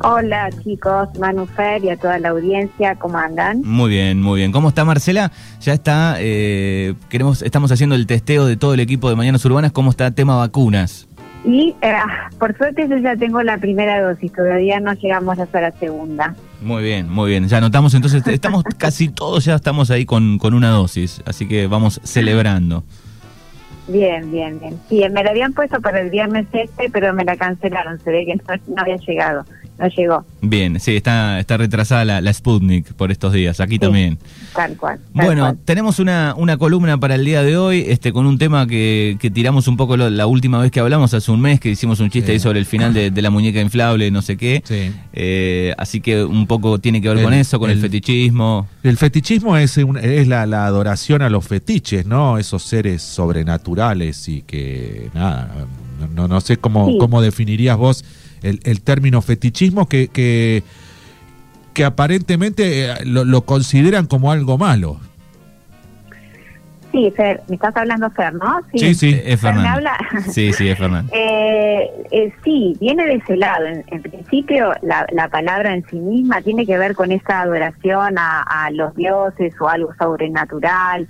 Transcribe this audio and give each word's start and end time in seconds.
Hola 0.00 0.48
chicos, 0.62 1.08
Manufer 1.18 1.84
y 1.84 1.90
a 1.90 1.96
toda 1.96 2.20
la 2.20 2.28
audiencia, 2.28 2.94
¿cómo 2.94 3.18
andan? 3.18 3.62
Muy 3.62 3.90
bien, 3.90 4.22
muy 4.22 4.38
bien. 4.38 4.52
¿Cómo 4.52 4.68
está 4.68 4.84
Marcela? 4.84 5.32
Ya 5.60 5.72
está, 5.72 6.16
eh, 6.20 6.94
queremos, 7.08 7.42
estamos 7.42 7.72
haciendo 7.72 7.96
el 7.96 8.06
testeo 8.06 8.46
de 8.46 8.56
todo 8.56 8.74
el 8.74 8.80
equipo 8.80 9.10
de 9.10 9.16
Mañanas 9.16 9.44
Urbanas, 9.44 9.72
¿cómo 9.72 9.90
está 9.90 10.12
tema 10.12 10.36
vacunas? 10.36 11.08
Y 11.44 11.74
eh, 11.82 11.94
por 12.38 12.56
suerte 12.56 12.86
yo 12.88 12.96
ya 12.98 13.16
tengo 13.16 13.42
la 13.42 13.58
primera 13.58 14.00
dosis, 14.00 14.32
todavía 14.32 14.78
no 14.78 14.92
llegamos 14.92 15.36
hasta 15.36 15.60
la 15.60 15.72
segunda. 15.72 16.36
Muy 16.62 16.84
bien, 16.84 17.08
muy 17.08 17.30
bien. 17.30 17.48
Ya 17.48 17.60
notamos 17.60 17.92
entonces, 17.94 18.24
estamos 18.28 18.62
casi 18.78 19.08
todos 19.08 19.44
ya 19.44 19.56
estamos 19.56 19.90
ahí 19.90 20.04
con, 20.04 20.38
con 20.38 20.54
una 20.54 20.70
dosis, 20.70 21.22
así 21.26 21.48
que 21.48 21.66
vamos 21.66 22.00
celebrando. 22.04 22.84
Bien, 23.88 24.30
bien, 24.30 24.60
bien. 24.60 24.78
Sí, 24.88 25.02
me 25.10 25.24
la 25.24 25.30
habían 25.30 25.54
puesto 25.54 25.80
para 25.80 26.00
el 26.00 26.10
viernes 26.10 26.46
este, 26.52 26.88
pero 26.90 27.12
me 27.14 27.24
la 27.24 27.36
cancelaron, 27.36 27.98
se 27.98 28.10
ve 28.12 28.26
que 28.26 28.36
no 28.36 28.80
había 28.80 28.96
llegado 28.96 29.44
no 29.78 29.88
llegó. 29.88 30.24
Bien, 30.40 30.80
sí, 30.80 30.96
está, 30.96 31.38
está 31.38 31.56
retrasada 31.56 32.20
la, 32.20 32.32
Sputnik 32.32 32.92
por 32.94 33.12
estos 33.12 33.32
días, 33.32 33.60
aquí 33.60 33.78
también. 33.78 34.18
Tal 34.54 34.76
cual. 34.76 34.98
bueno, 35.12 35.56
tenemos 35.64 36.00
una, 36.00 36.34
una 36.36 36.56
columna 36.56 36.98
para 36.98 37.14
el 37.14 37.24
día 37.24 37.42
de 37.42 37.56
hoy, 37.56 37.84
este, 37.86 38.12
con 38.12 38.26
un 38.26 38.38
tema 38.38 38.66
que, 38.66 39.16
que 39.20 39.30
tiramos 39.30 39.68
un 39.68 39.76
poco 39.76 39.96
la 39.96 40.26
última 40.26 40.58
vez 40.58 40.72
que 40.72 40.80
hablamos, 40.80 41.14
hace 41.14 41.30
un 41.30 41.40
mes, 41.40 41.60
que 41.60 41.70
hicimos 41.70 42.00
un 42.00 42.10
chiste 42.10 42.32
ahí 42.32 42.40
sobre 42.40 42.58
el 42.58 42.66
final 42.66 42.92
de, 42.92 43.10
la 43.22 43.30
muñeca 43.30 43.60
inflable, 43.60 44.10
no 44.10 44.22
sé 44.22 44.36
qué. 44.36 44.62
Sí. 44.64 44.92
Eh, 45.12 45.74
así 45.78 46.00
que 46.00 46.24
un 46.24 46.46
poco 46.46 46.78
tiene 46.78 47.00
que 47.00 47.08
ver 47.08 47.22
con 47.22 47.34
eso, 47.34 47.58
con 47.58 47.70
el, 47.70 47.78
fetichismo. 47.78 48.66
El 48.82 48.96
fetichismo 48.96 49.56
es, 49.56 49.78
es 49.78 50.28
la, 50.28 50.46
la 50.46 50.66
adoración 50.66 51.22
a 51.22 51.30
los 51.30 51.46
fetiches, 51.46 52.04
¿no? 52.04 52.38
Esos 52.38 52.64
seres 52.64 53.02
sobrenaturales 53.02 54.28
y 54.28 54.42
que, 54.42 55.10
nada, 55.14 55.50
no, 56.14 56.26
no 56.28 56.40
sé 56.40 56.56
cómo, 56.56 56.98
cómo 56.98 57.20
definirías 57.20 57.76
vos 57.76 58.04
el, 58.42 58.80
término 58.82 59.22
fetichismo 59.22 59.88
que, 59.88 60.08
que, 60.08 61.84
aparentemente 61.84 62.86
eh, 62.86 63.04
lo, 63.04 63.42
consideran 63.42 64.06
como 64.06 64.32
algo 64.32 64.58
malo. 64.58 64.98
Sí, 66.90 67.12
Fer, 67.14 67.42
me 67.48 67.56
estás 67.56 67.76
hablando 67.76 68.10
Fer, 68.10 68.34
¿no? 68.34 68.60
Sí, 68.74 68.94
sí, 68.94 69.20
es 69.24 69.40
Fernando. 69.40 69.90
Sí, 70.30 70.52
sí, 70.52 70.68
es 70.68 70.78
Fernando. 70.78 71.12
Eh, 71.14 71.90
eh, 72.10 72.32
sí, 72.42 72.76
viene 72.80 73.04
de 73.04 73.14
ese 73.16 73.36
lado. 73.36 73.66
En, 73.66 74.02
principio, 74.02 74.72
la, 74.82 75.06
la, 75.12 75.28
palabra 75.28 75.74
en 75.74 75.86
sí 75.88 75.96
misma 75.96 76.40
tiene 76.40 76.66
que 76.66 76.78
ver 76.78 76.94
con 76.94 77.12
esa 77.12 77.42
adoración 77.42 78.18
a, 78.18 78.42
a 78.42 78.70
los 78.70 78.94
dioses 78.96 79.54
o 79.60 79.68
algo 79.68 79.94
sobrenatural, 79.98 81.06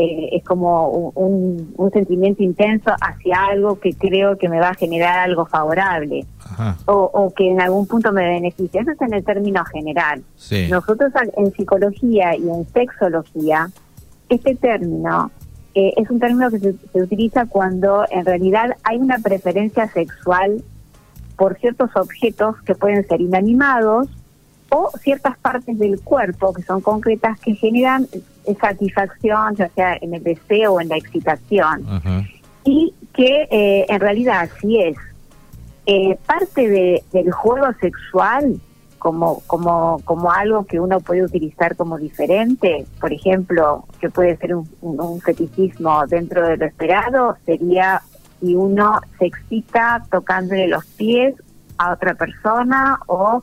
eh, 0.00 0.36
es 0.36 0.44
como 0.44 1.10
un, 1.16 1.90
sentimiento 1.92 2.44
intenso 2.44 2.92
hacia 3.00 3.46
algo 3.46 3.80
que 3.80 3.94
creo 3.94 4.38
que 4.38 4.48
me 4.48 4.60
va 4.60 4.68
a 4.68 4.74
generar 4.74 5.18
algo 5.18 5.44
favorable 5.44 6.24
o, 6.84 7.32
que 7.34 7.50
en 7.50 7.60
algún 7.60 7.88
punto 7.88 8.12
me 8.12 8.24
beneficia. 8.24 8.82
Eso 8.82 8.92
es 8.92 9.00
en 9.00 9.14
el 9.14 9.24
término 9.24 9.64
general. 9.64 10.22
Nosotros 10.70 11.10
en 11.36 11.52
psicología 11.52 12.36
y 12.36 12.48
en 12.48 12.64
sexología, 12.72 13.70
este 14.28 14.54
término 14.54 15.32
eh, 15.74 15.94
es 15.96 16.08
un 16.10 16.20
término 16.20 16.48
que 16.50 16.60
se, 16.60 16.74
se 16.92 17.02
utiliza 17.02 17.46
cuando 17.46 18.04
en 18.08 18.24
realidad 18.24 18.76
hay 18.84 18.98
una 18.98 19.18
preferencia 19.18 19.88
sexual 19.88 20.62
por 21.36 21.58
ciertos 21.58 21.90
objetos 21.96 22.54
que 22.62 22.76
pueden 22.76 23.04
ser 23.08 23.20
inanimados 23.20 24.06
o 24.70 24.92
ciertas 25.02 25.36
partes 25.38 25.76
del 25.76 26.00
cuerpo 26.00 26.52
que 26.52 26.62
son 26.62 26.82
concretas 26.82 27.40
que 27.40 27.54
generan 27.54 28.06
satisfacción, 28.56 29.56
ya 29.56 29.68
sea 29.70 29.96
en 30.00 30.14
el 30.14 30.22
deseo 30.22 30.74
o 30.74 30.80
en 30.80 30.88
la 30.88 30.96
excitación. 30.96 31.84
Y 32.64 32.94
que 33.12 33.48
eh, 33.50 33.86
en 33.88 34.00
realidad 34.00 34.48
si 34.60 34.80
es. 34.80 34.96
Eh, 35.90 36.18
parte 36.26 36.68
de, 36.68 37.02
del 37.14 37.32
juego 37.32 37.66
sexual 37.80 38.60
como, 38.98 39.40
como, 39.46 40.02
como 40.04 40.30
algo 40.30 40.66
que 40.66 40.78
uno 40.78 41.00
puede 41.00 41.24
utilizar 41.24 41.76
como 41.76 41.96
diferente, 41.96 42.84
por 43.00 43.10
ejemplo, 43.10 43.86
que 43.98 44.10
puede 44.10 44.36
ser 44.36 44.54
un, 44.54 44.68
un 44.82 45.18
fetichismo 45.22 46.06
dentro 46.06 46.46
de 46.46 46.58
lo 46.58 46.66
esperado, 46.66 47.38
sería 47.46 48.02
si 48.40 48.54
uno 48.54 49.00
se 49.18 49.26
excita 49.26 50.04
tocándole 50.10 50.68
los 50.68 50.84
pies 50.84 51.34
a 51.78 51.92
otra 51.92 52.14
persona 52.14 52.98
o 53.06 53.42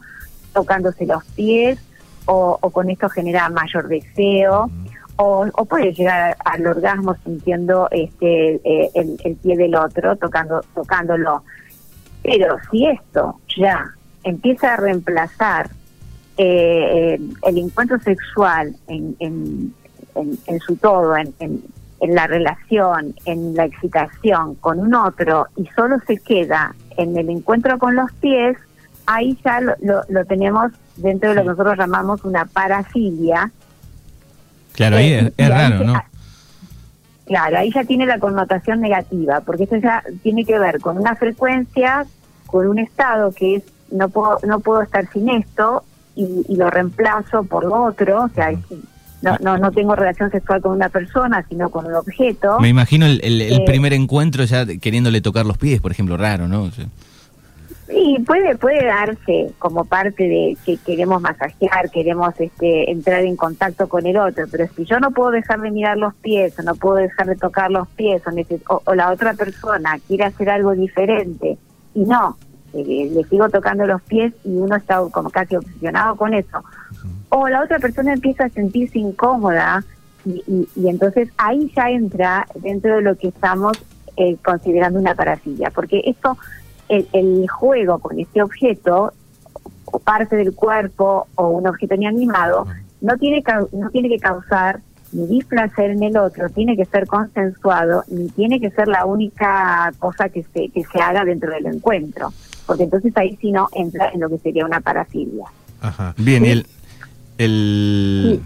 tocándose 0.53 1.05
los 1.05 1.23
pies 1.35 1.79
o, 2.25 2.57
con 2.71 2.89
esto 2.89 3.09
genera 3.09 3.49
mayor 3.49 3.87
deseo 3.87 4.69
o, 5.17 5.45
puede 5.65 5.93
llegar 5.93 6.35
al 6.43 6.67
orgasmo 6.67 7.15
sintiendo 7.23 7.87
este 7.91 8.55
eh, 8.63 8.91
el, 8.93 9.35
pie 9.37 9.55
del 9.55 9.75
otro 9.75 10.15
tocando 10.17 10.61
tocándolo 10.73 11.43
pero 12.21 12.57
si 12.69 12.85
esto 12.87 13.39
ya 13.57 13.85
empieza 14.23 14.73
a 14.73 14.77
reemplazar 14.77 15.69
eh, 16.37 17.19
el 17.43 17.57
encuentro 17.57 17.97
sexual 17.99 18.75
en, 18.87 19.15
en, 19.19 19.73
en, 20.15 20.59
su 20.59 20.75
todo 20.75 21.15
en, 21.15 21.33
en, 21.39 21.63
la 22.13 22.27
relación 22.27 23.15
en 23.25 23.55
la 23.55 23.65
excitación 23.65 24.55
con 24.55 24.79
un 24.79 24.93
otro 24.93 25.47
y 25.55 25.65
solo 25.75 25.97
se 26.05 26.17
queda 26.17 26.75
en 26.97 27.17
el 27.17 27.29
encuentro 27.29 27.79
con 27.79 27.95
los 27.95 28.11
pies 28.13 28.57
ahí 29.05 29.37
ya 29.43 29.61
lo, 29.61 29.75
lo, 30.09 30.25
tenemos 30.25 30.71
dentro 30.97 31.29
de 31.29 31.35
lo 31.35 31.41
que 31.41 31.49
nosotros 31.49 31.77
llamamos 31.77 32.23
una 32.23 32.45
parafilia. 32.45 33.51
Claro, 34.75 34.97
ahí 34.97 35.13
es, 35.13 35.31
eh, 35.37 35.49
raro, 35.49 35.83
¿no? 35.83 36.01
Claro, 37.25 37.57
ahí 37.57 37.71
ya 37.73 37.83
tiene 37.83 38.05
la 38.05 38.19
connotación 38.19 38.81
negativa, 38.81 39.41
porque 39.41 39.63
eso 39.63 39.77
ya 39.77 40.03
tiene 40.21 40.45
que 40.45 40.59
ver 40.59 40.79
con 40.79 40.97
una 40.97 41.15
frecuencia, 41.15 42.05
con 42.45 42.67
un 42.67 42.79
estado 42.79 43.31
que 43.31 43.55
es 43.55 43.63
no 43.91 44.09
puedo 44.09 44.39
no 44.47 44.59
puedo 44.59 44.81
estar 44.81 45.07
sin 45.11 45.29
esto 45.29 45.83
y, 46.15 46.55
lo 46.55 46.69
reemplazo 46.69 47.43
por 47.43 47.65
lo 47.65 47.83
otro, 47.83 48.23
o 48.23 48.29
sea, 48.29 48.51
no, 49.21 49.37
no, 49.41 49.57
no 49.57 49.71
tengo 49.71 49.95
relación 49.95 50.31
sexual 50.31 50.61
con 50.61 50.73
una 50.73 50.89
persona, 50.89 51.45
sino 51.49 51.69
con 51.69 51.85
un 51.85 51.95
objeto. 51.95 52.59
Me 52.59 52.69
imagino 52.69 53.05
el, 53.05 53.19
el, 53.23 53.41
eh, 53.41 53.63
primer 53.65 53.93
encuentro 53.93 54.43
ya 54.45 54.65
queriéndole 54.65 55.19
tocar 55.21 55.45
los 55.45 55.57
pies, 55.57 55.81
por 55.81 55.91
ejemplo, 55.91 56.15
raro, 56.15 56.47
¿no? 56.47 56.69
Sí, 57.87 58.17
puede 58.25 58.55
puede 58.55 58.83
darse 58.83 59.53
como 59.59 59.85
parte 59.85 60.23
de 60.23 60.57
que 60.65 60.77
queremos 60.77 61.21
masajear, 61.21 61.91
queremos 61.91 62.33
este 62.39 62.89
entrar 62.89 63.23
en 63.23 63.35
contacto 63.35 63.87
con 63.87 64.07
el 64.07 64.17
otro, 64.17 64.45
pero 64.49 64.65
si 64.75 64.85
yo 64.85 64.99
no 64.99 65.11
puedo 65.11 65.29
dejar 65.29 65.61
de 65.61 65.69
mirar 65.69 65.97
los 65.97 66.15
pies, 66.15 66.57
o 66.57 66.63
no 66.63 66.73
puedo 66.73 66.95
dejar 66.95 67.27
de 67.27 67.35
tocar 67.35 67.69
los 67.69 67.87
pies, 67.89 68.23
o, 68.67 68.95
la 68.95 69.11
otra 69.11 69.35
persona 69.35 69.99
quiere 70.07 70.23
hacer 70.23 70.49
algo 70.49 70.71
diferente 70.73 71.59
y 71.93 72.05
no, 72.05 72.37
eh, 72.73 73.11
le 73.13 73.23
sigo 73.25 73.49
tocando 73.49 73.85
los 73.85 74.01
pies 74.01 74.33
y 74.43 74.57
uno 74.57 74.75
está 74.75 75.01
como 75.11 75.29
casi 75.29 75.55
obsesionado 75.55 76.15
con 76.15 76.33
eso, 76.33 76.63
o 77.29 77.47
la 77.47 77.61
otra 77.61 77.77
persona 77.77 78.13
empieza 78.13 78.45
a 78.45 78.49
sentirse 78.49 78.97
incómoda 78.97 79.83
y, 80.25 80.67
y, 80.75 80.89
entonces 80.89 81.29
ahí 81.37 81.71
ya 81.75 81.91
entra 81.91 82.47
dentro 82.55 82.95
de 82.95 83.03
lo 83.03 83.15
que 83.15 83.27
estamos 83.27 83.77
eh, 84.17 84.37
considerando 84.43 84.97
una 84.97 85.13
parasilla, 85.13 85.69
porque 85.69 86.01
esto 86.03 86.35
el, 86.89 87.47
juego 87.49 87.99
con 87.99 88.19
este 88.19 88.41
objeto, 88.41 89.13
o 89.85 89.99
parte 89.99 90.35
del 90.35 90.53
cuerpo 90.53 91.27
o 91.35 91.49
un 91.49 91.67
objeto 91.67 91.95
inanimado, 91.95 92.67
no 93.01 93.17
tiene, 93.17 93.43
no 93.71 93.89
tiene 93.89 94.09
que 94.09 94.19
causar 94.19 94.79
ni 95.11 95.27
displacer 95.27 95.91
en 95.91 96.03
el 96.03 96.17
otro, 96.17 96.49
tiene 96.49 96.75
que 96.75 96.85
ser 96.85 97.07
consensuado, 97.07 98.03
ni 98.07 98.27
tiene 98.29 98.59
que 98.59 98.71
ser 98.71 98.87
la 98.87 99.05
única 99.05 99.93
cosa 99.99 100.29
que 100.29 100.43
se, 100.43 100.69
que 100.69 100.83
se 100.83 100.99
haga 100.99 101.23
dentro 101.23 101.51
del 101.51 101.67
encuentro, 101.67 102.33
porque 102.65 102.83
entonces 102.83 103.13
ahí 103.15 103.37
sí 103.39 103.51
no 103.51 103.69
entra 103.73 104.09
en 104.09 104.19
lo 104.19 104.29
que 104.29 104.39
sería 104.39 104.65
una 104.65 104.81
parafilia. 104.81 105.45
Ajá. 105.81 106.13
Bien, 106.17 106.45
el, 106.45 106.65
el 107.37 108.41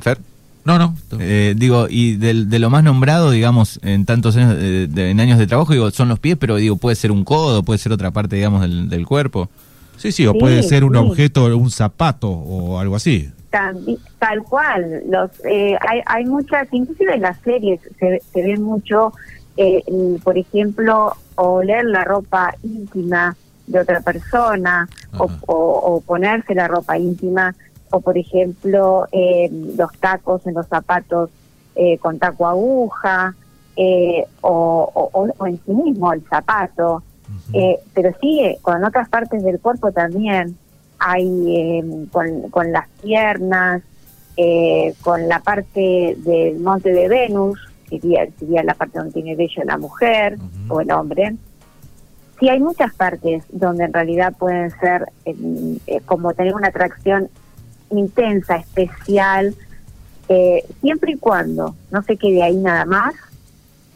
no, 0.66 0.78
no. 0.78 0.96
Eh, 1.20 1.56
digo, 1.58 1.88
y 1.90 2.16
de, 2.16 2.59
lo 2.59 2.70
más 2.70 2.84
nombrado, 2.84 3.31
digamos, 3.31 3.80
en 3.84 4.06
tantos 4.06 4.36
años 4.36 4.56
de, 4.58 5.09
en 5.09 5.20
años 5.20 5.40
de 5.40 5.47
trabajo, 5.47 5.74
digo, 5.74 5.90
son 5.92 6.09
los 6.09 6.20
pies, 6.20 6.38
pero 6.40 6.58
digo, 6.58 6.75
puede 6.75 6.96
ser 6.96 7.12
un 7.12 7.24
codo, 7.24 7.64
puede 7.64 7.80
ser 7.80 7.92
otra 7.92 8.12
parte, 8.12 8.36
digamos, 8.36 8.62
del, 8.62 9.08
cuerpo. 9.08 9.50
Sí, 9.98 10.12
sí, 10.12 10.28
o 10.28 10.34
puede 10.34 10.64
ser 10.64 10.84
un 10.84 10.96
objeto, 10.96 11.46
un 11.58 11.72
zapato 11.72 12.30
o 12.30 12.80
algo 12.80 12.95
así. 12.95 13.31
Tal, 13.50 14.44
cual. 14.44 15.04
Los, 15.10 15.31
eh, 15.44 15.75
hay, 15.88 16.01
hay 16.06 16.25
muchas, 16.25 16.68
inclusive 16.72 17.16
en 17.16 17.22
las 17.22 17.39
series 17.42 17.80
se, 18.00 18.22
se 18.31 18.44
ven 18.44 18.62
mucho, 18.62 19.13
eh, 19.57 19.83
por 20.24 20.38
ejemplo, 20.38 21.16
oler 21.36 21.86
la 21.86 22.04
ropa 22.04 22.54
íntima 22.63 23.36
de 23.66 23.80
otra 23.80 24.01
persona 24.01 24.88
o, 25.18 25.30
o 25.48 26.01
ponerse 26.01 26.56
la 26.56 26.68
ropa 26.68 26.98
íntima 26.98 27.56
o 27.91 28.00
por 28.01 28.18
ejemplo 28.18 29.07
eh, 29.12 29.50
los 29.75 29.91
tacos 30.00 30.45
en 30.47 30.53
los 30.53 30.68
zapatos 30.68 31.30
eh, 31.75 31.97
con 31.97 32.19
taco 32.19 32.47
aguja 32.47 33.36
eh, 33.75 34.25
o, 34.41 35.12
o, 35.13 35.47
en 35.47 35.59
sí 35.65 35.71
mismo 35.71 36.13
el 36.13 36.24
zapato. 36.27 37.03
Pero 37.94 38.12
sí 38.19 38.57
con 38.62 38.83
otras 38.83 39.07
partes 39.07 39.44
del 39.44 39.59
cuerpo 39.59 39.91
también 39.91 40.57
hay 40.97 42.07
con, 42.12 42.50
con 42.50 42.71
las 42.71 42.88
piernas 43.01 43.83
con 45.01 45.27
la 45.27 45.39
parte 45.42 46.15
del 46.18 46.59
monte 46.59 46.92
de 46.92 47.07
Venus 47.07 47.59
sería, 47.89 48.27
sería 48.38 48.63
la 48.63 48.74
parte 48.74 49.00
donde 49.00 49.13
tiene 49.13 49.35
vello 49.35 49.63
la 49.63 49.77
mujer 49.77 50.38
o 50.68 50.81
el 50.81 50.92
hombre. 50.92 51.35
Sí 52.39 52.47
hay 52.47 52.59
muchas 52.59 52.94
partes 52.94 53.44
donde 53.50 53.83
en 53.83 53.94
realidad 53.94 54.33
pueden 54.38 54.71
ser 54.80 55.12
eh, 55.25 56.01
como 56.06 56.33
tener 56.33 56.56
una 56.56 56.69
atracción 56.69 57.30
intensa, 57.91 58.57
especial, 58.57 59.56
eh, 60.27 60.63
siempre 60.81 61.13
y 61.13 61.18
cuando 61.18 61.75
no 61.91 62.03
se 62.03 62.18
quede 62.18 62.44
ahí 62.44 62.57
nada 62.57 62.86
más 62.86 63.15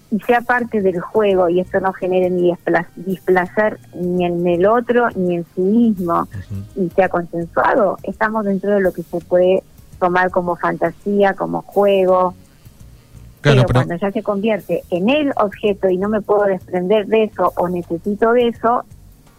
y 0.10 0.20
sea 0.22 0.42
parte 0.42 0.82
del 0.82 1.00
juego 1.00 1.50
y 1.50 1.60
esto 1.60 1.80
no 1.80 1.94
genere 1.94 2.30
ni 2.30 2.54
displacer 2.96 3.80
ni 3.96 4.26
en 4.26 4.46
el 4.48 4.66
otro 4.66 5.10
ni 5.16 5.36
en 5.36 5.46
sí 5.56 5.62
mismo 5.62 6.28
y 6.76 6.90
sea 6.90 7.10
consensuado, 7.10 7.98
estamos 8.04 8.46
dentro 8.46 8.72
de 8.72 8.82
lo 8.82 8.94
que 8.94 9.02
se 9.04 9.20
puede 9.22 9.64
tomar 10.00 10.30
como 10.30 10.56
fantasía, 10.56 11.34
como 11.34 11.62
juego. 11.62 12.36
pero, 13.42 13.64
cuando 13.72 13.96
ya 13.96 14.12
se 14.12 14.22
convierte 14.22 14.84
en 14.90 15.10
el 15.10 15.34
objeto 15.36 15.90
y 15.90 15.98
no 15.98 16.10
me 16.10 16.22
puedo 16.22 16.44
desprender 16.44 17.08
de 17.08 17.24
eso 17.24 17.54
o 17.56 17.68
necesito 17.68 18.34
de 18.34 18.50
eso 18.50 18.86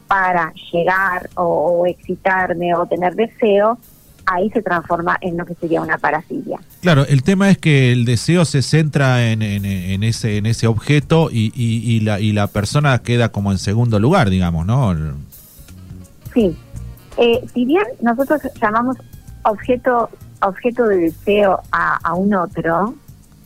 para 0.09 0.53
llegar 0.73 1.29
o 1.37 1.87
excitarme 1.87 2.75
o 2.75 2.87
tener 2.87 3.15
deseo, 3.15 3.79
ahí 4.27 4.51
se 4.51 4.63
transforma 4.63 5.17
en 5.21 5.37
lo 5.37 5.45
que 5.45 5.55
sería 5.55 5.81
una 5.81 5.99
parafilia. 5.99 6.59
Claro, 6.81 7.07
el 7.07 7.23
tema 7.23 7.51
es 7.51 7.59
que 7.59 7.93
el 7.93 8.05
deseo 8.05 8.45
se 8.45 8.63
centra 8.63 9.31
en, 9.31 9.43
en, 9.43 10.03
ese 10.03 10.37
en 10.39 10.47
ese 10.47 10.67
objeto 10.67 11.29
y, 11.31 11.53
y, 11.55 12.01
la, 12.01 12.21
y 12.21 12.33
la 12.33 12.47
persona 12.47 12.99
queda 13.01 13.31
como 13.31 13.53
en 13.53 13.59
segundo 13.59 13.99
lugar, 13.99 14.31
digamos, 14.31 14.67
¿no? 14.67 14.95
Sí. 16.33 16.57
Eh, 17.17 17.45
si 17.53 17.65
bien 17.65 17.85
nosotros 18.01 18.41
llamamos 18.61 18.97
objeto 19.45 20.11
objeto 20.43 20.87
de 20.89 20.97
deseo 20.99 21.61
a, 21.71 21.97
a 22.03 22.15
un 22.15 22.35
otro, 22.35 22.95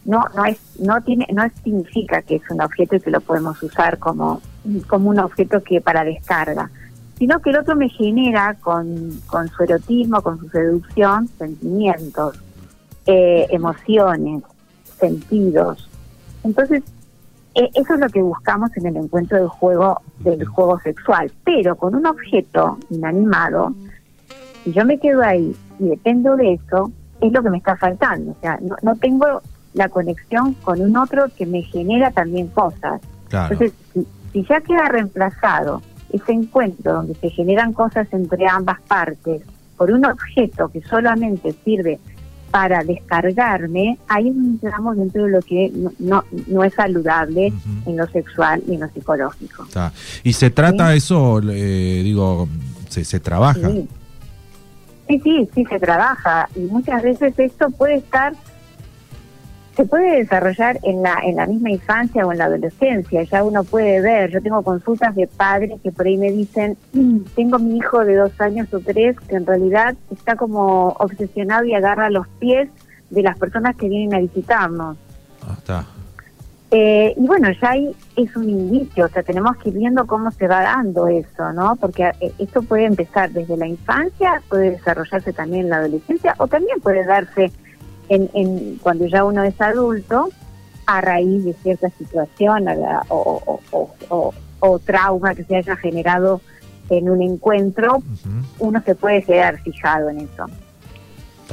no 0.04 0.24
no 0.34 0.44
es 0.44 0.58
no 0.80 1.00
tiene 1.02 1.26
no 1.32 1.42
significa 1.62 2.22
que 2.22 2.36
es 2.36 2.42
un 2.50 2.60
objeto 2.62 2.96
y 2.96 3.00
que 3.00 3.10
lo 3.10 3.20
podemos 3.20 3.62
usar 3.62 3.98
como 3.98 4.40
como 4.86 5.10
un 5.10 5.18
objeto 5.18 5.62
que 5.62 5.80
para 5.80 6.04
descarga 6.04 6.70
sino 7.18 7.40
que 7.40 7.50
el 7.50 7.58
otro 7.58 7.74
me 7.74 7.88
genera 7.88 8.54
con, 8.54 9.20
con 9.26 9.48
su 9.48 9.64
erotismo, 9.64 10.22
con 10.22 10.38
su 10.38 10.48
seducción, 10.50 11.28
sentimientos, 11.38 12.38
eh, 13.06 13.46
emociones, 13.50 14.42
sentidos. 14.98 15.88
Entonces, 16.44 16.82
e, 17.54 17.68
eso 17.74 17.94
es 17.94 18.00
lo 18.00 18.08
que 18.08 18.22
buscamos 18.22 18.70
en 18.76 18.86
el 18.86 18.96
encuentro 18.96 19.38
del 19.38 19.48
juego, 19.48 20.00
del 20.20 20.44
juego 20.46 20.78
sexual. 20.80 21.32
Pero 21.44 21.76
con 21.76 21.96
un 21.96 22.06
objeto 22.06 22.78
inanimado, 22.90 23.74
si 24.62 24.72
yo 24.72 24.84
me 24.84 24.98
quedo 24.98 25.22
ahí 25.22 25.54
y 25.80 25.88
dependo 25.88 26.36
de 26.36 26.54
eso, 26.54 26.92
es 27.20 27.32
lo 27.32 27.42
que 27.42 27.50
me 27.50 27.58
está 27.58 27.76
faltando. 27.76 28.30
O 28.30 28.36
sea, 28.40 28.58
no, 28.62 28.76
no 28.82 28.94
tengo 28.94 29.42
la 29.74 29.88
conexión 29.88 30.54
con 30.54 30.80
un 30.80 30.96
otro 30.96 31.26
que 31.36 31.46
me 31.46 31.62
genera 31.62 32.12
también 32.12 32.46
cosas. 32.48 33.00
Entonces, 33.24 33.72
si 34.32 34.44
ya 34.44 34.60
queda 34.60 34.88
reemplazado 34.88 35.82
ese 36.12 36.32
encuentro 36.32 36.92
donde 36.92 37.14
se 37.14 37.30
generan 37.30 37.72
cosas 37.72 38.08
entre 38.12 38.46
ambas 38.48 38.80
partes 38.82 39.42
por 39.76 39.90
un 39.90 40.04
objeto 40.04 40.68
que 40.68 40.82
solamente 40.82 41.54
sirve 41.64 41.98
para 42.50 42.82
descargarme, 42.82 43.98
ahí 44.08 44.28
entramos 44.28 44.96
dentro 44.96 45.24
de 45.24 45.30
lo 45.30 45.42
que 45.42 45.70
no, 45.98 46.24
no, 46.46 46.64
es 46.64 46.72
saludable 46.74 47.52
en 47.86 47.96
lo 47.96 48.06
sexual 48.06 48.62
y 48.66 48.74
en 48.74 48.80
lo 48.80 48.88
psicológico. 48.88 49.66
Y 50.22 50.32
se 50.32 50.50
trata 50.50 50.94
eso, 50.94 51.40
eh, 51.42 52.00
digo, 52.02 52.48
se, 52.88 53.04
se 53.04 53.20
trabaja. 53.20 53.70
sí, 53.70 55.20
sí, 55.22 55.48
sí, 55.54 55.64
se 55.66 55.78
trabaja. 55.78 56.48
Y 56.56 56.60
muchas 56.60 57.02
veces 57.02 57.38
esto 57.38 57.70
puede 57.70 57.96
estar 57.96 58.32
se 59.78 59.84
puede 59.84 60.18
desarrollar 60.18 60.80
en 60.82 61.04
la, 61.04 61.20
en 61.22 61.36
la 61.36 61.46
misma 61.46 61.70
infancia 61.70 62.26
o 62.26 62.32
en 62.32 62.38
la 62.38 62.46
adolescencia. 62.46 63.22
Ya 63.22 63.44
uno 63.44 63.62
puede 63.62 64.00
ver, 64.00 64.28
yo 64.28 64.42
tengo 64.42 64.60
consultas 64.62 65.14
de 65.14 65.28
padres 65.28 65.80
que 65.80 65.92
por 65.92 66.04
ahí 66.04 66.16
me 66.16 66.32
dicen, 66.32 66.76
mm, 66.92 67.18
tengo 67.36 67.60
mi 67.60 67.76
hijo 67.76 68.04
de 68.04 68.16
dos 68.16 68.32
años 68.40 68.74
o 68.74 68.80
tres 68.80 69.14
que 69.20 69.36
en 69.36 69.46
realidad 69.46 69.94
está 70.10 70.34
como 70.34 70.88
obsesionado 70.98 71.64
y 71.64 71.74
agarra 71.74 72.10
los 72.10 72.26
pies 72.40 72.68
de 73.10 73.22
las 73.22 73.38
personas 73.38 73.76
que 73.76 73.88
vienen 73.88 74.14
a 74.14 74.18
visitarnos. 74.18 74.96
Ah, 75.68 75.84
eh, 76.72 77.14
y 77.16 77.24
bueno, 77.24 77.48
ya 77.62 77.70
ahí 77.70 77.94
es 78.16 78.34
un 78.34 78.50
indicio, 78.50 79.04
o 79.04 79.08
sea, 79.08 79.22
tenemos 79.22 79.56
que 79.58 79.68
ir 79.68 79.76
viendo 79.76 80.08
cómo 80.08 80.32
se 80.32 80.48
va 80.48 80.62
dando 80.62 81.06
eso, 81.06 81.52
¿no? 81.52 81.76
Porque 81.76 82.10
eh, 82.20 82.32
esto 82.40 82.62
puede 82.62 82.86
empezar 82.86 83.30
desde 83.30 83.56
la 83.56 83.68
infancia, 83.68 84.42
puede 84.48 84.72
desarrollarse 84.72 85.32
también 85.32 85.66
en 85.66 85.70
la 85.70 85.76
adolescencia 85.76 86.34
o 86.38 86.48
también 86.48 86.80
puede 86.80 87.04
darse 87.04 87.52
en, 88.08 88.76
cuando 88.82 89.06
ya 89.06 89.24
uno 89.24 89.42
es 89.42 89.60
adulto, 89.60 90.28
a 90.86 91.00
raíz 91.00 91.44
de 91.44 91.52
cierta 91.54 91.90
situación 91.90 92.66
o, 93.08 93.60
trauma 94.84 95.34
que 95.34 95.44
se 95.44 95.56
haya 95.56 95.76
generado 95.76 96.40
en 96.88 97.10
un 97.10 97.22
encuentro, 97.22 98.02
uno 98.58 98.82
se 98.84 98.94
puede 98.94 99.22
quedar 99.22 99.58
fijado 99.58 100.08
en 100.08 100.20
eso. 100.20 100.46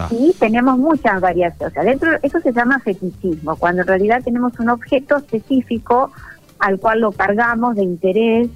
Y 0.10 0.34
tenemos 0.40 0.78
muchas 0.78 1.22
variaciones. 1.22 1.72
O 1.72 1.74
sea, 1.74 1.84
dentro, 1.84 2.12
eso 2.22 2.40
se 2.42 2.52
llama 2.52 2.80
fetichismo, 2.80 3.56
cuando 3.56 3.81
en 3.81 3.88
realidad 3.88 4.22
tenemos 4.24 4.58
un 4.60 4.69
objeto 4.69 5.18
específico 5.18 6.12
al 6.60 6.80
cual 6.80 7.01
lo 7.01 7.12
cargamos 7.12 7.75
de 7.75 7.84
interés 7.84 8.50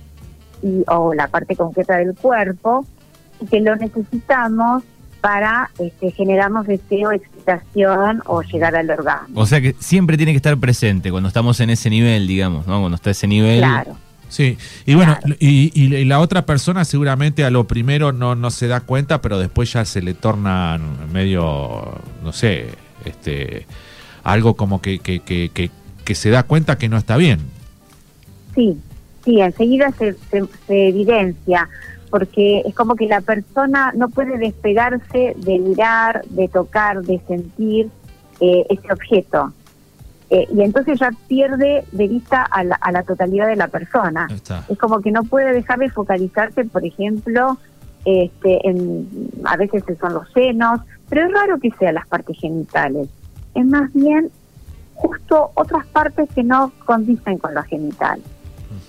y, 0.61 0.83
o 0.87 1.13
la 1.13 1.27
parte 1.27 1.55
concreta 1.55 1.97
del 1.97 2.15
cuerpo 2.15 2.85
y 3.39 3.45
que 3.45 3.61
lo 3.61 3.75
necesitamos 3.75 4.83
para 5.21 5.69
este, 5.79 6.11
generarnos 6.11 6.67
deseo, 6.67 7.11
excitación 7.11 8.21
o 8.25 8.41
llegar 8.41 8.75
al 8.75 8.89
orgasmo. 8.89 9.39
O 9.39 9.45
sea 9.45 9.61
que 9.61 9.75
siempre 9.79 10.17
tiene 10.17 10.31
que 10.31 10.37
estar 10.37 10.57
presente 10.57 11.11
cuando 11.11 11.27
estamos 11.27 11.59
en 11.59 11.69
ese 11.69 11.89
nivel, 11.89 12.27
digamos, 12.27 12.67
¿no? 12.67 12.79
Cuando 12.79 12.95
está 12.95 13.11
ese 13.11 13.27
nivel. 13.27 13.59
Claro. 13.59 13.95
Sí, 14.29 14.59
y 14.85 14.93
bueno, 14.93 15.17
y, 15.39 15.71
y, 15.73 16.05
la 16.05 16.19
otra 16.19 16.45
persona 16.45 16.85
seguramente 16.85 17.43
a 17.43 17.49
lo 17.49 17.63
primero 17.65 18.11
no, 18.11 18.35
no 18.35 18.51
se 18.51 18.67
da 18.67 18.81
cuenta, 18.81 19.21
pero 19.23 19.39
después 19.39 19.73
ya 19.73 19.85
se 19.85 20.03
le 20.03 20.13
torna 20.13 20.79
medio, 21.11 21.99
no 22.23 22.31
sé, 22.31 22.67
este, 23.05 23.65
algo 24.23 24.55
como 24.55 24.81
que, 24.81 24.99
que, 24.99 25.21
que, 25.21 25.49
que, 26.05 26.15
se 26.15 26.29
da 26.29 26.43
cuenta 26.43 26.77
que 26.77 26.89
no 26.89 26.97
está 26.97 27.17
bien. 27.17 27.39
Sí, 28.53 28.77
sí, 29.25 29.41
enseguida 29.41 29.91
se, 29.97 30.15
se 30.67 30.87
evidencia 30.89 31.67
porque 32.09 32.61
es 32.65 32.73
como 32.75 32.95
que 32.95 33.07
la 33.07 33.21
persona 33.21 33.91
no 33.95 34.09
puede 34.09 34.37
despegarse 34.37 35.35
de 35.37 35.59
mirar, 35.59 36.23
de 36.29 36.47
tocar, 36.47 37.01
de 37.01 37.19
sentir 37.27 37.89
eh, 38.39 38.65
ese 38.69 38.91
objeto. 38.91 39.53
Eh, 40.29 40.47
y 40.53 40.61
entonces 40.61 40.99
ya 40.99 41.11
pierde 41.27 41.83
de 41.91 42.07
vista 42.07 42.43
a 42.43 42.63
la, 42.63 42.75
a 42.75 42.91
la 42.91 43.03
totalidad 43.03 43.47
de 43.47 43.55
la 43.55 43.67
persona. 43.67 44.27
Es 44.69 44.77
como 44.77 45.01
que 45.01 45.11
no 45.11 45.23
puede 45.23 45.53
dejar 45.53 45.79
de 45.79 45.89
focalizarse, 45.89 46.65
por 46.65 46.85
ejemplo, 46.85 47.57
este, 48.05 48.67
en, 48.67 49.07
a 49.43 49.57
veces 49.57 49.83
son 49.99 50.13
los 50.13 50.31
senos, 50.31 50.81
pero 51.09 51.25
es 51.25 51.33
raro 51.33 51.59
que 51.59 51.71
sean 51.71 51.95
las 51.95 52.07
partes 52.07 52.37
genitales. 52.37 53.09
Es 53.55 53.65
más 53.65 53.91
bien 53.93 54.29
justo 54.93 55.51
otras 55.55 55.85
partes 55.87 56.29
que 56.35 56.43
no 56.43 56.71
condicen 56.85 57.37
con 57.37 57.53
lo 57.53 57.63
genital. 57.63 58.21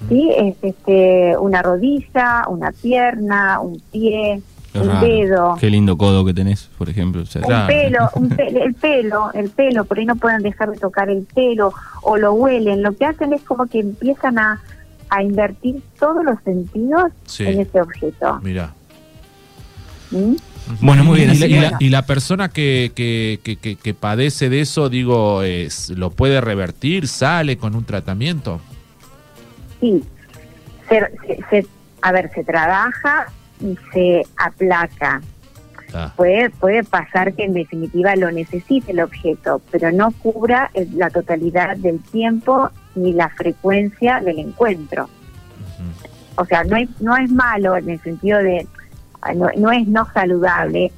¿Sí? 0.09 0.30
Es 0.37 0.57
este, 0.62 1.37
una 1.38 1.62
rodilla, 1.62 2.45
una 2.49 2.73
pierna, 2.73 3.61
un 3.61 3.80
pie, 3.92 4.40
un 4.75 5.00
dedo. 5.00 5.57
Qué 5.59 5.69
lindo 5.69 5.97
codo 5.97 6.25
que 6.25 6.35
tenés, 6.35 6.71
por 6.78 6.88
ejemplo. 6.88 7.23
un 7.23 7.66
pelo, 7.66 8.11
el 8.38 8.75
pelo, 8.75 9.33
el 9.33 9.50
pelo, 9.50 9.85
por 9.85 9.99
ahí 9.99 10.07
no 10.07 10.16
pueden 10.16 10.42
dejar 10.42 10.71
de 10.71 10.78
tocar 10.78 11.11
el 11.11 11.25
pelo 11.35 11.73
o 12.02 12.16
lo 12.16 12.33
huelen. 12.35 12.83
Lo 12.83 12.97
que 12.97 13.04
hacen 13.04 13.33
es 13.33 13.42
como 13.42 13.66
que 13.66 13.80
empiezan 13.80 14.38
a, 14.38 14.61
a 15.09 15.23
invertir 15.23 15.83
todos 15.99 16.25
los 16.25 16.38
sentidos 16.45 17.12
en 17.38 17.61
ese 17.61 17.80
objeto. 17.80 18.40
Mira. 18.42 18.73
¿Mm? 20.11 20.35
Bueno, 20.80 21.04
muy 21.04 21.21
bien. 21.21 21.76
Y, 21.80 21.88
la, 21.88 22.07
persona 22.07 22.49
que, 22.49 22.92
que, 22.95 23.40
que, 23.42 23.76
que, 23.76 23.95
padece 23.95 24.49
de 24.49 24.61
eso, 24.61 24.88
digo, 24.88 25.42
es, 25.42 25.90
¿lo 25.90 26.11
puede 26.11 26.40
revertir? 26.40 27.09
¿Sale 27.09 27.57
con 27.57 27.75
un 27.75 27.85
tratamiento? 27.85 28.61
Sí, 29.80 30.04
se, 30.88 31.66
a 32.02 32.12
ver, 32.12 32.30
se 32.34 32.44
trabaja 32.44 33.26
y 33.60 33.76
se 33.92 34.26
aplaca. 34.37 35.20
Ah. 35.92 36.12
Puede, 36.16 36.50
puede 36.50 36.84
pasar 36.84 37.34
que 37.34 37.44
en 37.44 37.52
definitiva 37.52 38.14
lo 38.14 38.30
necesite 38.30 38.92
el 38.92 39.00
objeto, 39.00 39.60
pero 39.70 39.90
no 39.90 40.12
cubra 40.12 40.70
la 40.94 41.10
totalidad 41.10 41.76
del 41.76 42.00
tiempo 42.00 42.70
ni 42.94 43.12
la 43.12 43.28
frecuencia 43.30 44.20
del 44.20 44.38
encuentro. 44.38 45.08
O 46.37 46.44
sea, 46.44 46.64
no 46.64 46.76
es, 46.76 46.88
no 47.00 47.16
es 47.16 47.30
malo 47.30 47.76
en 47.76 47.90
el 47.90 48.00
sentido 48.00 48.38
de, 48.38 48.66
no, 49.34 49.49
no 49.56 49.72
es 49.72 49.87
no 49.87 50.06
saludable 50.12 50.92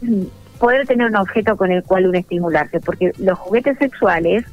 poder 0.58 0.86
tener 0.86 1.06
un 1.06 1.16
objeto 1.16 1.56
con 1.56 1.70
el 1.70 1.82
cual 1.82 2.06
uno 2.06 2.18
estimularse, 2.18 2.80
porque 2.80 3.12
los 3.18 3.38
juguetes 3.38 3.78
sexuales 3.78 4.44